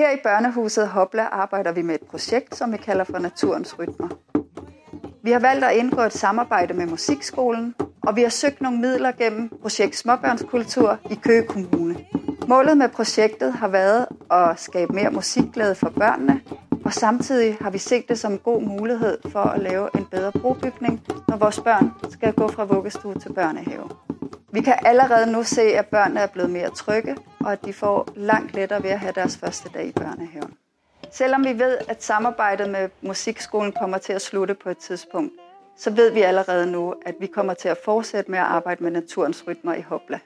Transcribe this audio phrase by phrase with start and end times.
[0.00, 4.08] Her i Børnehuset Hopla arbejder vi med et projekt, som vi kalder for Naturens Rytmer.
[5.22, 7.74] Vi har valgt at indgå et samarbejde med Musikskolen,
[8.06, 11.96] og vi har søgt nogle midler gennem projekt Småbørnskultur i Køge Kommune.
[12.48, 16.40] Målet med projektet har været at skabe mere musikglæde for børnene,
[16.84, 20.32] og samtidig har vi set det som en god mulighed for at lave en bedre
[20.32, 23.88] brobygning, når vores børn skal gå fra vuggestue til børnehave.
[24.52, 28.08] Vi kan allerede nu se, at børnene er blevet mere trygge, og at de får
[28.16, 30.54] langt lettere ved at have deres første dag i børnehaven.
[31.12, 35.32] Selvom vi ved, at samarbejdet med musikskolen kommer til at slutte på et tidspunkt,
[35.76, 38.90] så ved vi allerede nu, at vi kommer til at fortsætte med at arbejde med
[38.90, 40.18] naturens rytmer i Hopla.